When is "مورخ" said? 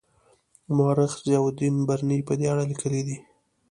0.75-1.11